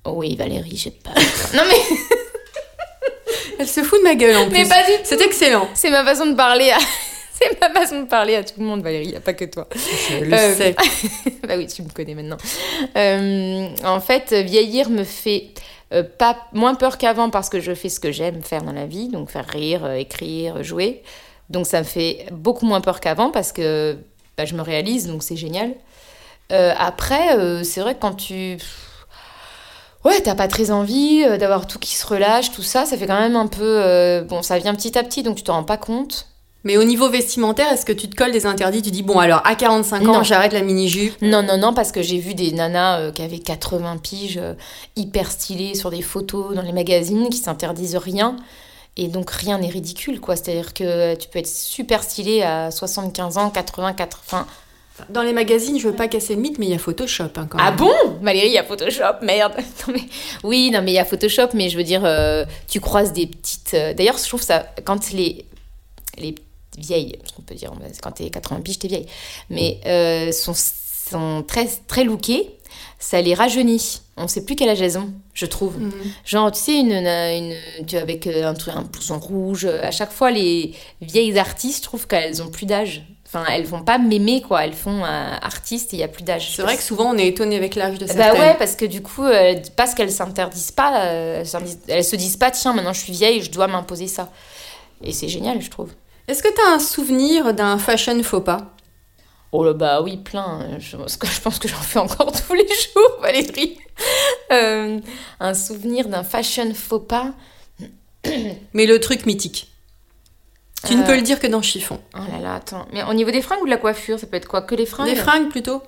[0.06, 1.12] Oh oui, Valérie, j'ai pas.
[1.56, 1.98] non, mais,
[3.60, 4.70] Elle se fout de ma gueule en mais plus.
[4.70, 5.02] pas du tout.
[5.06, 5.68] C'est excellent.
[5.74, 6.78] C'est ma façon de parler à.
[7.42, 9.68] C'est ma façon de parler à tout le monde, Valérie, y a pas que toi.
[9.74, 10.76] Je le Euh, sais.
[11.48, 12.38] bah oui, tu me connais maintenant.
[12.96, 15.50] Euh, en fait, vieillir me fait
[15.94, 18.86] euh, pas moins peur qu'avant parce que je fais ce que j'aime faire dans la
[18.86, 21.04] vie, donc faire rire, écrire, jouer.
[21.50, 23.98] Donc ça me fait beaucoup moins peur qu'avant parce que
[24.38, 25.74] bah, je me réalise, donc c'est génial.
[26.50, 28.58] Après, c'est vrai que quand tu...
[30.04, 33.20] Ouais, t'as pas très envie d'avoir tout qui se relâche, tout ça, ça fait quand
[33.20, 34.22] même un peu...
[34.30, 36.28] bon, ça vient petit à petit, donc tu t'en rends pas compte.
[36.66, 38.82] Mais au niveau vestimentaire, est-ce que tu te colles des interdits?
[38.82, 40.24] Tu dis, bon, alors à 45 ans, Non.
[40.24, 41.22] j'arrête la mini-jupe?
[41.22, 44.54] Non, non, non, parce que j'ai vu des nanas euh, qui avaient 80 piges, euh,
[44.98, 48.36] hyper stylées sur des photos dans les magazines, qui s'interdisent rien.
[48.98, 50.36] Et donc rien n'est ridicule, quoi.
[50.36, 54.22] C'est-à-dire que tu peux être super stylée à 75 ans, 84...
[54.26, 54.48] Enfin,
[55.10, 57.46] Dans les magazines, je veux pas casser le mythe, mais il y a Photoshop hein,
[57.50, 57.68] quand même.
[57.68, 57.92] ah bon?
[58.22, 59.54] Valérie, il y a Photoshop, merde
[59.88, 60.04] Non, mais-
[60.44, 63.28] Oui, non, mais il y a Photoshop, mais je veux dire, euh, tu croises des
[63.28, 63.74] petites...
[63.74, 64.66] euh, D'ailleurs, je trouve ça...
[64.86, 65.46] Quand les,
[66.18, 66.34] les
[66.78, 69.08] vieilles, parce qu'on peut dire, quand t'es 80 piges, t'es vieille,
[69.50, 72.58] mais euh, sont, sont très, très lookées,
[73.00, 74.02] ça les rajeunit.
[74.18, 75.78] On sait plus quel âge elles ont, je trouve.
[75.80, 75.92] Mhm.
[76.24, 79.66] Genre, tu sais, une, une, tu avec euh, un, un blouson rouge.
[79.66, 83.04] À chaque fois, les vieilles artistes, je trouve qu'elles ont plus d'âge.
[83.28, 84.64] Enfin, elles vont pas m'aimer, quoi.
[84.64, 86.54] Elles font euh, artiste et il y a plus d'âge.
[86.56, 88.42] C'est vrai que souvent, on est étonné avec l'âge de bah certaines.
[88.42, 92.38] ouais, parce que du coup, euh, parce qu'elles s'interdisent pas, euh, elles elles se disent
[92.38, 94.32] pas, tiens, maintenant je suis vieille, je dois m'imposer ça.
[95.04, 95.90] Et c'est génial, je trouve.
[96.28, 98.72] Est-ce que tu as un souvenir d'un fashion faux pas?
[99.52, 100.68] Oh là bah oui, plein.
[100.80, 103.78] Je, parce que je pense que j'en fais encore tous les jours, Valérie.
[104.52, 105.00] Euh,
[105.40, 107.32] un souvenir d'un fashion faux pas?
[108.74, 109.72] Mais le truc mythique.
[110.86, 111.06] Tu ne Euh.
[111.06, 112.00] peux le dire que dans chiffon.
[112.16, 112.86] Oh là là, attends.
[112.92, 114.62] Mais au niveau des fringues ou de la coiffure, ça peut être quoi?
[114.62, 115.10] Que les fringues?
[115.10, 115.82] Des fringues plutôt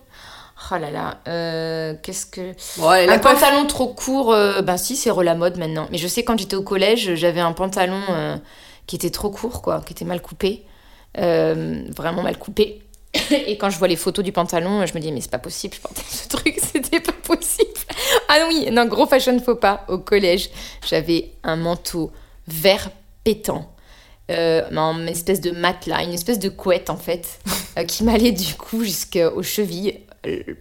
[0.71, 2.51] Oh là là, euh, qu'est-ce que...
[2.81, 5.87] Ouais, Un pantalon trop court, euh, ben si, c'est la mode maintenant.
[5.91, 8.35] Mais je sais, quand j'étais au collège, j'avais un pantalon euh,
[8.87, 10.63] qui était trop court, quoi, qui était mal coupé.
[11.17, 12.81] Euh, vraiment mal coupé.
[13.31, 15.75] Et quand je vois les photos du pantalon, je me dis, mais c'est pas possible,
[15.75, 17.79] je portais ce truc, c'était pas possible.
[18.29, 19.85] Ah oui, non, gros fashion faux pas.
[19.87, 20.49] Au collège,
[20.87, 22.11] j'avais un manteau
[22.47, 22.89] vert
[23.23, 23.73] pétant.
[24.29, 27.39] Euh, en espèce de matelas, une espèce de couette en fait,
[27.77, 30.01] euh, qui m'allait du coup jusqu'aux chevilles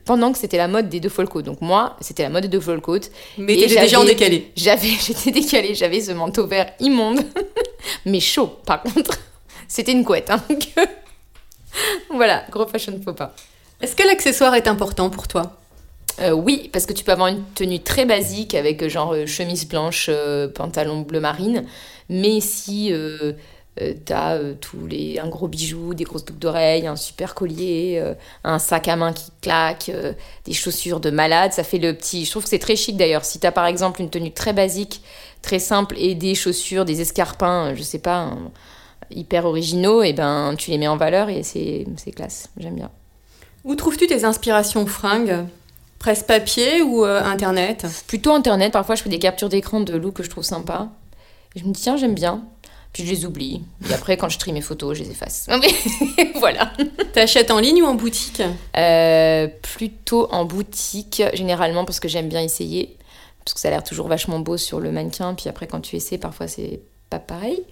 [0.04, 1.42] pendant que c'était la mode des deux folcoats.
[1.42, 3.08] Donc moi, c'était la mode des deux folcoats.
[3.38, 4.50] Mais t'étais déjà en décalé.
[4.56, 7.20] J'avais, j'étais décalée, j'avais ce manteau vert immonde,
[8.04, 9.18] mais chaud par contre.
[9.68, 10.40] C'était une couette, hein,
[10.78, 10.86] euh,
[12.10, 13.34] voilà, gros fashion faux pas.
[13.80, 15.58] Est-ce que l'accessoire est important pour toi?
[16.20, 19.26] Euh, oui, parce que tu peux avoir une tenue très basique avec euh, genre euh,
[19.26, 21.66] chemise blanche, euh, pantalon bleu marine,
[22.08, 23.32] mais si euh,
[23.80, 27.98] euh, t'as euh, tous les un gros bijou, des grosses boucles d'oreilles, un super collier,
[28.02, 29.90] euh, un sac à main qui claque,
[30.44, 32.24] des chaussures de malade, ça fait le petit.
[32.24, 33.24] Je trouve que c'est très chic d'ailleurs.
[33.24, 35.02] Si t'as par exemple une tenue très basique,
[35.42, 38.32] très simple et des chaussures, des escarpins, je sais pas,
[39.10, 42.48] hyper originaux, et ben tu les mets en valeur et c'est c'est classe.
[42.56, 42.90] J'aime bien.
[43.64, 45.44] Où trouves-tu tes inspirations fringues?
[45.98, 47.86] Presse papier ou internet?
[48.06, 50.88] Plutôt internet, parfois je fais des captures d'écran de looks que je trouve sympa.
[51.56, 52.44] Et je me dis, tiens, j'aime bien.
[52.96, 53.62] Puis je les oublie.
[53.90, 55.46] Et après, quand je trie mes photos, je les efface.
[55.50, 56.72] Non, mais voilà.
[57.12, 58.40] T'achètes en ligne ou en boutique?
[58.74, 62.96] Euh, plutôt en boutique, généralement, parce que j'aime bien essayer.
[63.44, 65.34] Parce que ça a l'air toujours vachement beau sur le mannequin.
[65.34, 66.80] Puis après, quand tu essaies, parfois c'est
[67.10, 67.62] pas pareil.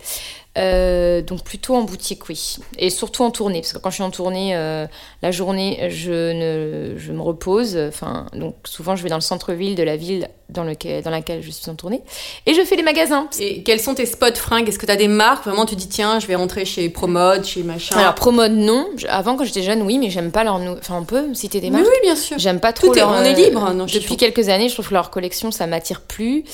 [0.57, 2.59] Euh, donc plutôt en boutique, oui.
[2.79, 4.87] Et surtout en tournée, parce que quand je suis en tournée, euh,
[5.21, 7.77] la journée, je, ne, je me repose.
[7.77, 11.43] Enfin, donc souvent, je vais dans le centre-ville de la ville dans, lequel, dans laquelle
[11.43, 12.03] je suis en tournée.
[12.47, 13.29] Et je fais les magasins.
[13.41, 14.69] Et quels sont tes spots fringues?
[14.69, 15.45] Est-ce que t'as des marques?
[15.45, 17.97] Vraiment, tu dis tiens, je vais rentrer chez Promode, chez machin.
[17.99, 18.87] Alors, Promode, non.
[19.09, 20.57] Avant, quand j'étais jeune, oui, mais j'aime pas leur...
[20.79, 22.39] Enfin, on peut citer des Mais marques oui, bien sûr.
[22.39, 24.75] J'aime pas trop Tout est- leur, on est euh, libre, non, Depuis quelques années, je
[24.75, 26.45] trouve que leur collection, ça m'attire plus.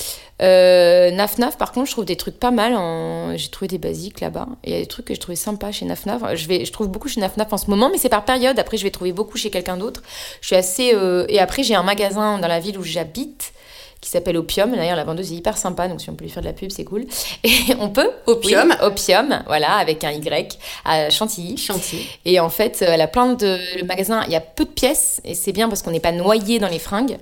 [0.40, 2.74] Euh, Naf Naf, par contre, je trouve des trucs pas mal.
[2.74, 3.36] En...
[3.36, 4.46] J'ai trouvé des basiques là-bas.
[4.64, 6.22] Il y a des trucs que je trouvais sympas chez Naf Naf.
[6.34, 6.64] Je, vais...
[6.64, 8.58] je trouve beaucoup chez Naf Naf en ce moment, mais c'est par période.
[8.58, 10.02] Après, je vais trouver beaucoup chez quelqu'un d'autre.
[10.40, 10.92] Je suis assez.
[10.94, 13.52] euh, Et après, j'ai un magasin dans la ville où j'habite
[14.00, 14.74] qui s'appelle Opium.
[14.74, 16.70] D'ailleurs, la vendeuse est hyper sympa, donc si on peut lui faire de la pub,
[16.70, 17.04] c'est cool.
[17.44, 18.08] Et on peut.
[18.26, 18.70] Opium.
[18.70, 21.58] Oui, Opium, voilà, avec un Y, à Chantilly.
[21.58, 22.06] Chantier.
[22.24, 23.58] Et en fait, elle a plein de.
[23.78, 26.12] Le magasin, il y a peu de pièces, et c'est bien parce qu'on n'est pas
[26.12, 27.18] noyé dans les fringues.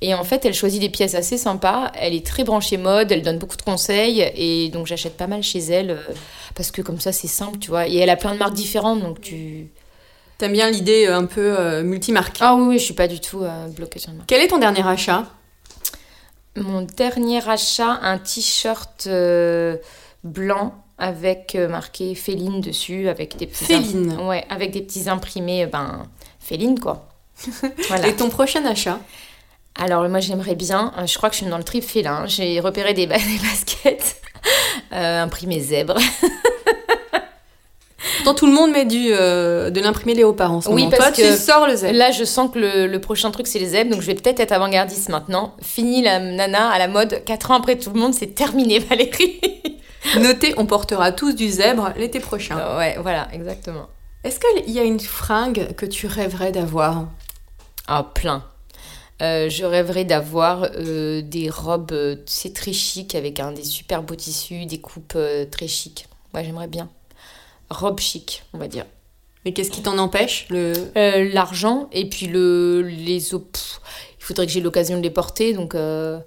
[0.00, 1.90] Et en fait, elle choisit des pièces assez sympas.
[1.94, 4.20] Elle est très branchée mode, elle donne beaucoup de conseils.
[4.36, 6.14] Et donc, j'achète pas mal chez elle, euh,
[6.54, 7.88] parce que comme ça, c'est simple, tu vois.
[7.88, 9.68] Et elle a plein de marques différentes, donc tu.
[10.38, 12.36] T'aimes bien l'idée euh, un peu euh, multimarque.
[12.40, 14.28] Ah oui, oui, je suis pas du tout euh, bloquée sur une marque.
[14.28, 15.26] Quel est ton dernier achat?
[16.56, 19.08] Mon dernier achat, un t-shirt
[20.24, 23.64] blanc avec marqué Féline dessus, avec des petits.
[23.64, 24.16] Féline.
[24.20, 26.06] Ouais, avec des petits imprimés, ben.
[26.40, 27.08] Féline, quoi.
[27.88, 28.06] voilà.
[28.06, 28.98] Et ton prochain achat?
[29.78, 32.58] Alors moi j'aimerais bien, euh, je crois que je suis dans le trip félin, j'ai
[32.60, 34.16] repéré des, des baskets
[34.92, 35.96] euh, imprimées zèbres.
[38.18, 40.96] Pourtant, tout le monde met du, euh, de l'imprimé léopard en ce Oui, moment.
[40.96, 41.96] parce Toi, que- tu sors le zèbre.
[41.96, 44.40] Là je sens que le, le prochain truc c'est les zèbres, donc je vais peut-être
[44.40, 45.54] être avant-gardiste maintenant.
[45.62, 49.40] Fini la nana à la mode, 4 ans après tout le monde, c'est terminé Valérie.
[50.20, 52.58] Notez, on portera tous du zèbre l'été prochain.
[52.58, 53.86] Euh, ouais, voilà, exactement.
[54.24, 57.04] Est-ce qu'il y a une fringue que tu rêverais d'avoir?
[57.86, 58.42] Ah, plein.
[59.20, 63.64] Euh, je rêverais d'avoir euh, des robes, euh, tu sais, très chic, avec un, des
[63.64, 66.06] super beaux tissus, des coupes euh, très chic.
[66.34, 66.88] Ouais, j'aimerais bien.
[67.68, 68.86] Robe chic, on va dire.
[69.44, 70.72] Mais qu'est-ce qui t'en empêche le...
[70.96, 73.80] Euh, l'argent et puis le les pff,
[74.18, 76.18] il faudrait que j'ai l'occasion de les porter donc euh,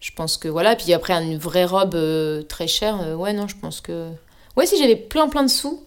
[0.00, 3.48] je pense que voilà puis après une vraie robe euh, très chère euh, ouais non
[3.48, 4.10] je pense que
[4.56, 5.82] ouais si j'avais plein plein de sous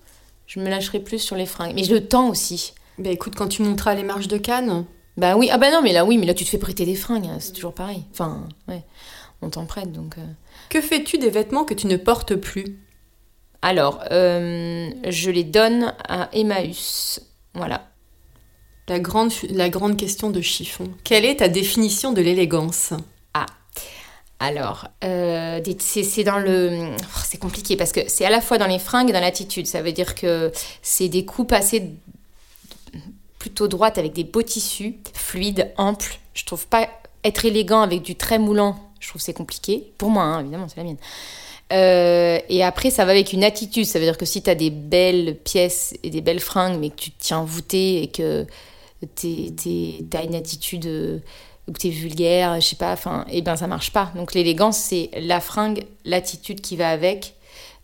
[0.47, 3.61] je me lâcherais plus sur les fringues mais le temps aussi Bah écoute, quand tu
[3.61, 4.85] monteras les marches de Cannes,
[5.17, 6.95] bah oui ah bah non mais là oui mais là tu te fais prêter des
[6.95, 8.83] fringues hein, c'est toujours pareil enfin ouais
[9.41, 10.25] on t'en prête donc euh.
[10.69, 12.77] que fais-tu des vêtements que tu ne portes plus?
[13.61, 17.19] Alors euh, je les donne à Emmaüs
[17.53, 17.87] voilà
[18.87, 20.91] la grande, la grande question de chiffon.
[21.03, 22.93] Quelle est ta définition de l'élégance?
[24.37, 26.89] Alors, euh, c'est dans le...
[26.91, 29.65] oh, c'est compliqué parce que c'est à la fois dans les fringues et dans l'attitude.
[29.65, 30.51] Ça veut dire que
[30.81, 31.93] c'est des coupes assez
[33.63, 36.19] droites avec des beaux tissus, fluides, amples.
[36.33, 36.87] Je trouve pas
[37.23, 39.91] être élégant avec du très moulant, je trouve c'est compliqué.
[39.97, 40.97] Pour moi, hein, évidemment, c'est la mienne.
[41.73, 43.85] Euh, et après, ça va avec une attitude.
[43.85, 46.89] Ça veut dire que si tu as des belles pièces et des belles fringues, mais
[46.89, 48.45] que tu te tiens voûté et que
[49.15, 49.53] tu
[50.13, 51.19] as une attitude euh,
[51.67, 54.11] ou t'es vulgaire, je sais pas, enfin, et ben ça marche pas.
[54.15, 57.35] Donc l'élégance, c'est la fringue, l'attitude qui va avec,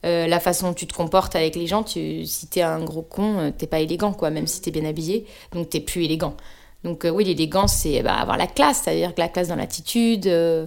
[0.05, 1.83] euh, la façon dont tu te comportes avec les gens.
[1.83, 4.85] Tu, si t'es un gros con, euh, t'es pas élégant, quoi, même si t'es bien
[4.85, 6.35] habillé, donc t'es plus élégant.
[6.83, 10.27] Donc euh, oui, l'élégance, c'est bah, avoir la classe, c'est-à-dire que la classe dans l'attitude,
[10.27, 10.65] euh,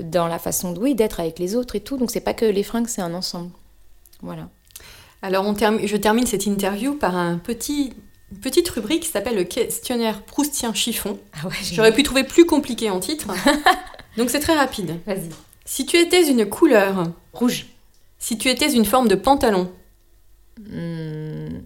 [0.00, 1.96] dans la façon de, oui, d'être avec les autres et tout.
[1.96, 3.50] Donc c'est pas que les fringues, c'est un ensemble.
[4.22, 4.48] Voilà.
[5.22, 7.92] Alors, on je termine cette interview par un petit,
[8.30, 11.18] une petite rubrique qui s'appelle le questionnaire proustien chiffon.
[11.34, 13.28] Ah ouais, J'aurais pu trouver plus compliqué en titre.
[14.16, 15.00] Donc, c'est très rapide.
[15.06, 15.30] Vas-y.
[15.64, 17.66] Si tu étais une couleur, Rouge.
[18.18, 19.70] Si tu étais une forme de pantalon,
[20.60, 21.60] Hmm,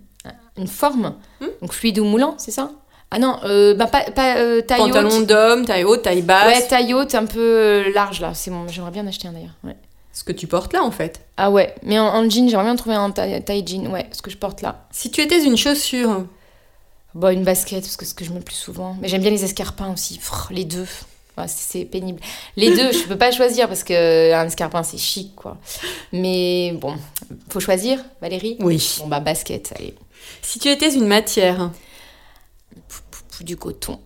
[0.58, 1.14] une forme.
[1.40, 2.72] Hmm Donc fluide ou moulant, c'est ça?
[3.10, 5.26] Ah non, euh, bah pas, pas euh, taille pantalon haute.
[5.26, 8.32] d'homme, taille haute, taille basse, Ouais, taille haute, un peu euh, large là.
[8.34, 9.56] C'est bon, j'aimerais bien en acheter un d'ailleurs.
[9.64, 9.76] Ouais.
[10.12, 11.20] ce que tu portes là en fait.
[11.38, 14.20] Ah ouais, mais en, en jean, j'aimerais bien trouver un taille, taille jean, ouais, ce
[14.22, 14.86] que je porte là.
[14.90, 16.26] Si tu étais une chaussure,
[17.14, 18.96] Bon, une basket, parce que c'est ce que je mets le plus souvent.
[19.02, 20.86] Mais j'aime bien les escarpins aussi, Frr, les deux.
[21.46, 22.20] C'est pénible.
[22.56, 25.58] Les deux, je peux pas choisir parce que un escarpin c'est chic quoi.
[26.12, 26.94] Mais bon,
[27.48, 28.96] faut choisir, Valérie oui.
[28.98, 29.94] Bon bah basket, allez.
[30.42, 31.70] Si tu étais une matière,
[33.40, 33.98] Du coton.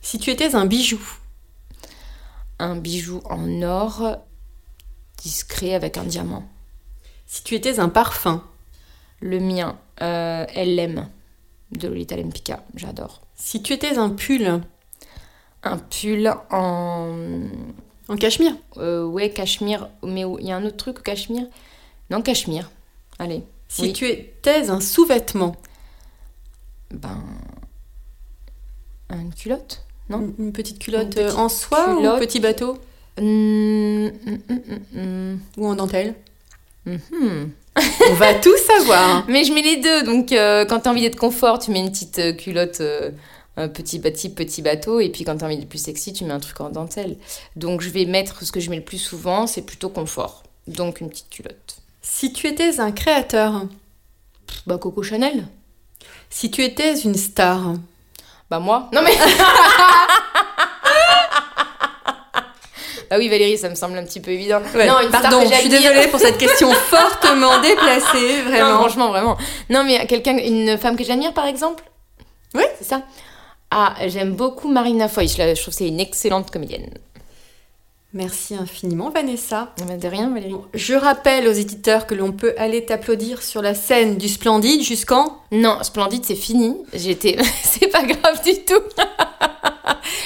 [0.00, 1.00] si tu étais un bijou,
[2.60, 4.18] Un bijou en or
[5.22, 6.44] discret avec un diamant.
[7.26, 8.44] si tu étais un parfum,
[9.20, 11.08] Le mien, euh, LM
[11.72, 13.22] de Lolita Lempicka, j'adore.
[13.34, 14.60] si tu étais un pull,
[15.62, 17.14] Un pull en
[18.10, 21.44] en cachemire, euh, ouais cachemire, mais il y a un autre truc au cachemire?
[22.10, 22.70] Non cachemire.
[23.18, 23.42] Allez.
[23.68, 23.92] si Oui.
[23.92, 25.54] tu étais un sous-vêtement,
[26.90, 27.22] Ben
[29.10, 30.32] une culotte, non?
[30.38, 32.20] Une petite culotte Une euh, petite en soie ou culotte.
[32.20, 32.78] petit bateau?
[33.18, 34.10] Ou
[35.66, 36.14] en dentelle?
[36.86, 37.50] Mhm.
[38.10, 39.24] On va tout savoir.
[39.28, 41.90] Mais je mets les deux, donc euh, quand t'as envie d'être confort, tu mets une
[41.90, 43.12] petite euh, culotte euh, un
[43.66, 46.38] petit petit petit bateau, et puis quand t'as envie d'être plus sexy, tu mets un
[46.38, 47.16] truc en dentelle.
[47.56, 50.44] Donc je vais mettre ce que je mets le plus souvent, c'est plutôt confort.
[50.68, 51.78] Donc une petite culotte.
[52.02, 53.62] Si tu étais un créateur,
[54.66, 55.48] Bah Coco Chanel.
[56.30, 57.74] si tu étais une star,
[58.50, 58.88] Bah moi.
[58.92, 59.16] Non mais.
[63.10, 64.60] Bah oui Valérie, ça me semble un petit peu évident.
[64.74, 68.78] non, une pardon, je suis désolée pour cette question fortement déplacée, Non, vraiment.
[68.80, 69.38] franchement, vraiment.
[69.70, 71.82] Non, mais quelqu'un, une femme que j'admire, par exemple?
[72.54, 72.64] Oui.
[72.78, 73.00] C'est ça?
[73.70, 75.28] Ah, j'aime beaucoup Marina Foy.
[75.28, 76.90] Je, trouve que c'est une excellente comédienne.
[78.14, 79.74] Merci infiniment, Vanessa.
[79.76, 80.54] De rien, Valérie.
[80.72, 85.36] Je rappelle aux éditeurs que l'on peut aller t'applaudir sur la scène du Splendide jusqu'en.
[85.52, 86.74] Non, Splendide, c'est fini.
[86.94, 87.36] J'étais.
[87.62, 88.82] c'est pas grave du tout.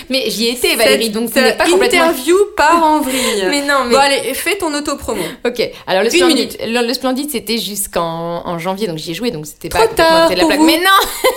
[0.09, 2.03] mais j'y étais, Valérie, Cette, donc ce n'est pas complètement.
[2.05, 3.45] interview part en vrille.
[3.51, 3.95] Mais non, mais.
[3.95, 5.23] Bon, allez, fais ton autopromo.
[5.47, 9.47] Ok, alors le Une Splendide, le, c'était jusqu'en en janvier, donc j'y ai joué, donc
[9.47, 10.61] c'était pas Trop tard la plaque.
[10.61, 11.09] Mais non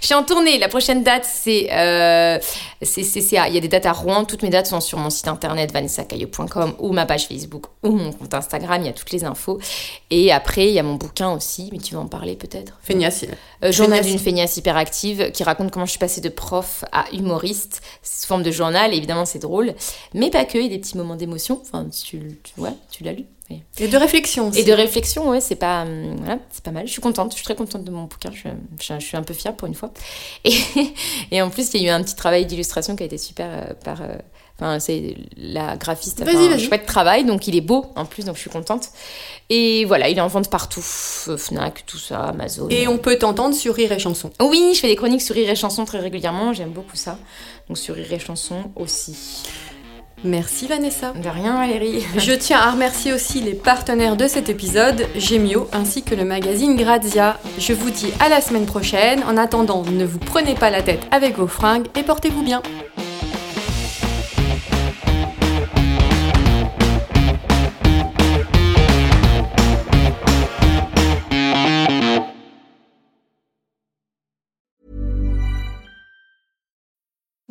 [0.00, 1.68] Je suis en tournée, la prochaine date, c'est...
[1.72, 2.38] euh,
[3.36, 5.28] à- Il y a des dates à Rouen, toutes mes dates sont sur mon site
[5.28, 9.24] internet vanessacailleux.com ou ma page Facebook ou mon compte Instagram, il y a toutes les
[9.24, 9.58] infos.
[10.10, 13.24] Et après, il y a mon bouquin aussi, mais tu vas en parler peut-être Feignasse.
[13.64, 17.82] euh, Journal d'une feignasse hyperactive qui raconte comment je suis passée de prof à humoriste
[18.02, 18.92] sous forme de journal.
[18.94, 19.74] Évidemment, c'est drôle,
[20.14, 20.58] mais pas que.
[20.58, 21.60] Il y a des petits moments d'émotion.
[21.62, 23.24] Enfin, tu, tu, ouais, tu l'as lu.
[23.50, 23.62] Oui.
[23.78, 24.60] Et de réflexion aussi.
[24.60, 26.86] Et de réflexion, ouais, c'est pas, hum, voilà, c'est pas mal.
[26.86, 27.32] Je suis contente.
[27.32, 28.30] Je suis très contente de mon bouquin.
[28.32, 28.48] Je,
[28.80, 29.92] je- je suis un peu fière pour une fois.
[30.44, 30.54] Et,
[31.30, 33.46] et en plus, il y a eu un petit travail d'illustration qui a été super
[33.50, 34.00] euh, par.
[34.02, 34.16] euh,
[34.56, 38.24] Enfin, c'est la graphiste a fait un chouette travail, donc il est beau en plus,
[38.24, 38.90] donc je suis contente.
[39.50, 42.68] Et voilà, il est en vente partout, Fnac, tout ça, Amazon.
[42.70, 44.30] Et on peut t'entendre sur Rire et Chanson.
[44.40, 47.18] Oui, je fais des chroniques sur Rire et Chanson très régulièrement, j'aime beaucoup ça.
[47.66, 49.16] Donc sur Rire et Chanson aussi.
[50.24, 51.12] Merci Vanessa.
[51.12, 52.02] De rien Valérie.
[52.16, 56.76] Je tiens à remercier aussi les partenaires de cet épisode, Gemio ainsi que le magazine
[56.76, 57.38] Grazia.
[57.58, 59.22] Je vous dis à la semaine prochaine.
[59.28, 62.62] En attendant, ne vous prenez pas la tête avec vos fringues et portez-vous bien.